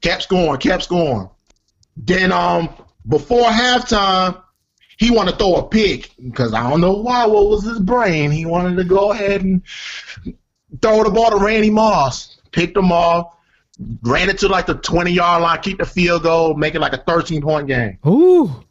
kept 0.00 0.22
scoring, 0.22 0.60
kept 0.60 0.84
scoring. 0.84 1.28
Then 1.96 2.32
um 2.32 2.70
before 3.06 3.50
halftime, 3.50 4.42
he 4.96 5.10
wanted 5.10 5.32
to 5.32 5.36
throw 5.36 5.56
a 5.56 5.68
pick 5.68 6.10
because 6.22 6.54
I 6.54 6.70
don't 6.70 6.80
know 6.80 6.94
why. 6.94 7.26
What 7.26 7.48
was 7.48 7.64
his 7.64 7.80
brain? 7.80 8.30
He 8.30 8.46
wanted 8.46 8.76
to 8.76 8.84
go 8.84 9.12
ahead 9.12 9.42
and 9.42 9.62
throw 10.80 11.04
the 11.04 11.10
ball 11.10 11.30
to 11.30 11.44
Randy 11.44 11.70
Moss. 11.70 12.38
Picked 12.52 12.76
him 12.76 12.92
off, 12.92 13.36
ran 14.02 14.28
it 14.28 14.38
to 14.38 14.48
like 14.48 14.66
the 14.66 14.74
20 14.74 15.10
yard 15.10 15.42
line, 15.42 15.60
keep 15.60 15.78
the 15.78 15.86
field 15.86 16.22
goal, 16.22 16.54
make 16.54 16.74
it 16.74 16.80
like 16.80 16.92
a 16.92 16.98
13 16.98 17.40
point 17.42 17.66
game. 17.66 17.98
Ooh. 18.06 18.64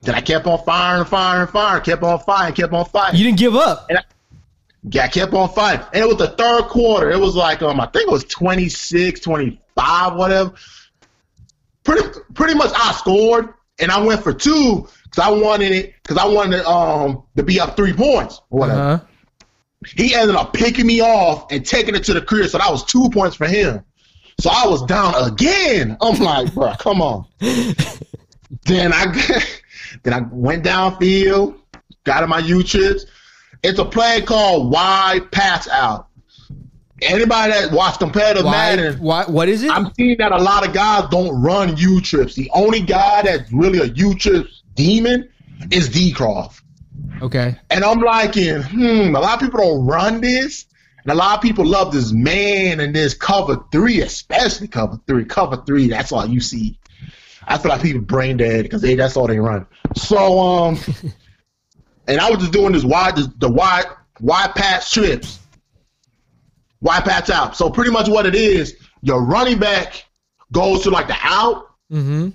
Then 0.00 0.16
I 0.16 0.20
kept 0.20 0.46
on 0.46 0.58
firing, 0.64 1.00
and 1.02 1.08
firing, 1.08 1.42
and 1.42 1.50
firing, 1.50 1.84
kept 1.84 2.02
on 2.02 2.18
firing, 2.18 2.54
kept 2.54 2.72
on 2.72 2.84
firing. 2.86 3.16
You 3.16 3.24
didn't 3.24 3.38
give 3.38 3.54
up. 3.54 3.88
Yeah, 4.90 5.04
I 5.04 5.08
kept 5.08 5.32
on 5.32 5.48
fighting. 5.48 5.86
And 5.92 6.02
it 6.02 6.08
was 6.08 6.16
the 6.16 6.28
third 6.28 6.64
quarter. 6.64 7.10
It 7.10 7.20
was 7.20 7.36
like 7.36 7.62
um 7.62 7.80
I 7.80 7.86
think 7.86 8.08
it 8.08 8.12
was 8.12 8.24
26, 8.24 9.20
25, 9.20 10.16
whatever. 10.16 10.54
Pretty 11.84 12.20
pretty 12.34 12.54
much 12.54 12.72
I 12.74 12.92
scored 12.92 13.54
and 13.78 13.90
I 13.90 14.04
went 14.04 14.22
for 14.22 14.32
two 14.32 14.88
because 15.04 15.18
I 15.24 15.30
wanted 15.30 15.72
it 15.72 15.94
because 16.02 16.16
I 16.16 16.26
wanted 16.26 16.64
um 16.64 17.22
to 17.36 17.42
be 17.42 17.60
up 17.60 17.76
three 17.76 17.92
points 17.92 18.40
or 18.50 18.60
whatever. 18.60 18.80
Uh-huh. 18.80 19.04
He 19.96 20.14
ended 20.14 20.36
up 20.36 20.52
picking 20.52 20.86
me 20.86 21.00
off 21.00 21.50
and 21.50 21.64
taking 21.64 21.94
it 21.94 22.04
to 22.04 22.14
the 22.14 22.20
career, 22.20 22.48
so 22.48 22.58
that 22.58 22.70
was 22.70 22.84
two 22.84 23.08
points 23.10 23.36
for 23.36 23.46
him. 23.46 23.84
So 24.40 24.50
I 24.50 24.66
was 24.66 24.82
down 24.84 25.14
again. 25.16 25.96
I'm 26.00 26.18
like, 26.20 26.52
bro, 26.54 26.74
come 26.78 27.00
on. 27.02 27.26
then 27.40 28.92
I 28.92 29.06
then 30.02 30.14
I 30.14 30.20
went 30.30 30.64
downfield, 30.64 31.58
got 32.04 32.22
in 32.22 32.28
my 32.28 32.38
U 32.40 32.62
trips. 32.62 33.06
It's 33.62 33.78
a 33.78 33.84
play 33.84 34.22
called 34.22 34.72
wide 34.72 35.30
pass 35.30 35.68
out. 35.68 36.08
Anybody 37.00 37.52
that 37.52 37.72
watched 37.72 37.98
competitive 37.98 38.44
Madden, 38.44 39.00
why? 39.00 39.24
What 39.24 39.48
is 39.48 39.64
it? 39.64 39.70
I'm 39.70 39.92
seeing 39.94 40.16
that 40.18 40.30
a 40.30 40.38
lot 40.38 40.66
of 40.66 40.72
guys 40.72 41.08
don't 41.10 41.42
run 41.42 41.76
U 41.76 42.00
trips. 42.00 42.34
The 42.34 42.50
only 42.54 42.80
guy 42.80 43.22
that's 43.22 43.52
really 43.52 43.80
a 43.80 43.86
U 43.86 44.14
trips 44.14 44.62
demon 44.74 45.28
is 45.70 45.88
D 45.88 46.12
Croft. 46.12 46.61
Okay. 47.22 47.56
And 47.70 47.84
I'm 47.84 48.00
liking, 48.00 48.62
hmm, 48.62 49.14
a 49.14 49.20
lot 49.20 49.34
of 49.34 49.40
people 49.40 49.60
don't 49.60 49.86
run 49.86 50.20
this. 50.20 50.66
And 51.04 51.12
a 51.12 51.14
lot 51.14 51.36
of 51.36 51.42
people 51.42 51.64
love 51.64 51.92
this 51.92 52.12
man 52.12 52.78
and 52.78 52.94
this 52.94 53.14
cover 53.14 53.64
three, 53.72 54.00
especially 54.02 54.68
cover 54.68 55.00
three. 55.06 55.24
Cover 55.24 55.56
three, 55.66 55.88
that's 55.88 56.12
all 56.12 56.26
you 56.26 56.40
see. 56.40 56.78
I 57.44 57.58
feel 57.58 57.70
like 57.70 57.82
people 57.82 58.02
brain 58.02 58.36
dead 58.36 58.62
because 58.62 58.82
they 58.82 58.94
that's 58.94 59.16
all 59.16 59.26
they 59.26 59.38
run. 59.40 59.66
So 59.96 60.38
um 60.38 60.78
and 62.06 62.20
I 62.20 62.30
was 62.30 62.38
just 62.38 62.52
doing 62.52 62.72
this 62.72 62.84
wide 62.84 63.16
the 63.16 63.50
wide 63.50 63.86
wide 64.20 64.54
pass 64.54 64.92
trips. 64.92 65.40
Wide 66.80 67.04
pass 67.04 67.30
out. 67.30 67.56
So 67.56 67.68
pretty 67.68 67.90
much 67.90 68.08
what 68.08 68.26
it 68.26 68.34
is, 68.36 68.76
your 69.02 69.22
running 69.24 69.58
back 69.58 70.04
goes 70.52 70.82
to 70.84 70.90
like 70.90 71.08
the 71.08 71.16
out, 71.20 71.68
Mm-hmm. 71.92 72.28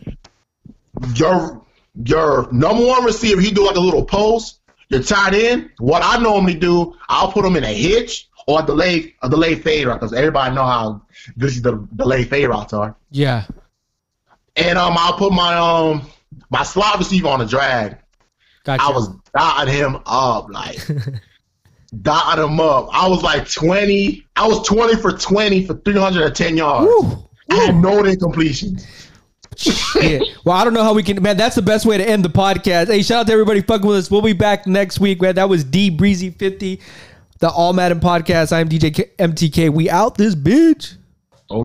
your 1.16 1.66
your 2.06 2.52
number 2.52 2.86
one 2.86 3.04
receiver, 3.06 3.42
he 3.42 3.50
do 3.50 3.66
like 3.66 3.76
a 3.76 3.80
little 3.80 4.06
post. 4.06 4.60
Your 4.90 5.04
tight 5.04 5.34
end, 5.34 5.72
what 5.80 6.02
I 6.04 6.22
normally 6.22 6.54
do, 6.54 6.96
I'll 7.10 7.32
put 7.32 7.44
him 7.44 7.56
in 7.56 7.64
a 7.64 7.74
hitch 7.74 8.30
or 8.48 8.62
a 8.62 8.66
delay 8.66 9.16
a 9.22 9.30
delay 9.30 9.56
fade 9.56 9.86
route 9.88 10.00
because 10.00 10.14
everybody 10.14 10.56
know 10.56 10.66
how 10.66 11.02
good 11.38 11.52
the 11.62 11.88
delay 11.96 12.24
fade 12.24 12.48
routes 12.48 12.74
are. 12.74 12.96
Yeah. 13.12 13.46
And 14.56 14.78
um, 14.78 14.96
I'll 14.98 15.18
put 15.18 15.34
my 15.34 15.56
um 15.56 16.10
my 16.50 16.64
slot 16.64 16.98
receiver 16.98 17.28
on 17.28 17.42
a 17.42 17.46
drag. 17.46 17.98
Gotcha. 18.64 18.84
I 18.84 18.90
was 18.90 19.10
dotting 19.34 19.74
him 19.74 19.98
up 20.06 20.50
like 20.50 20.78
dotting 22.02 22.46
him 22.46 22.60
up. 22.60 22.88
I 22.92 23.08
was 23.08 23.22
like 23.24 23.50
twenty. 23.50 24.26
I 24.36 24.48
was 24.48 24.66
twenty 24.66 24.96
for 24.96 25.12
twenty 25.12 25.66
for 25.66 25.76
three 25.76 26.00
hundred 26.00 26.24
and 26.24 26.36
ten 26.36 26.58
yards. 26.58 26.88
Woo. 26.88 27.28
I 27.50 27.56
had 27.56 27.76
no 27.76 28.04
incompletions. 28.04 29.07
Shit. 29.58 30.24
Well, 30.46 30.56
I 30.56 30.64
don't 30.64 30.74
know 30.74 30.84
how 30.84 30.94
we 30.94 31.04
can, 31.04 31.22
man. 31.22 31.36
That's 31.36 31.56
the 31.56 31.62
best 31.62 31.86
way 31.86 31.98
to 31.98 32.08
end 32.08 32.24
the 32.24 32.30
podcast. 32.30 32.88
Hey, 32.88 33.02
shout 33.02 33.22
out 33.22 33.28
to 33.28 33.34
everybody 33.34 33.62
fucking 33.62 33.88
with 33.88 33.98
us. 33.98 34.12
We'll 34.12 34.22
be 34.22 34.34
back 34.34 34.68
next 34.68 35.00
week, 35.00 35.22
man. 35.22 35.36
That 35.36 35.50
was 35.50 35.64
D 35.64 35.90
Breezy 35.90 36.30
50, 36.30 36.80
the 37.40 37.50
All 37.50 37.74
Madden 37.74 38.00
podcast. 38.00 38.54
I'm 38.54 38.70
DJ 38.70 38.94
K- 38.94 39.12
MTK. 39.18 39.70
We 39.72 39.90
out 39.90 40.16
this 40.16 40.36
bitch. 40.36 40.96